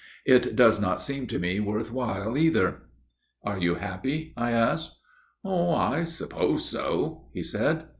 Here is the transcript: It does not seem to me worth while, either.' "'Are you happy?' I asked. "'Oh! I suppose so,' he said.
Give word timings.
It 0.25 0.55
does 0.55 0.81
not 0.81 0.99
seem 0.99 1.27
to 1.27 1.37
me 1.37 1.59
worth 1.59 1.91
while, 1.91 2.35
either.' 2.35 2.81
"'Are 3.45 3.59
you 3.59 3.75
happy?' 3.75 4.33
I 4.35 4.49
asked. 4.49 4.97
"'Oh! 5.45 5.75
I 5.75 6.05
suppose 6.05 6.65
so,' 6.67 7.27
he 7.35 7.43
said. 7.43 7.85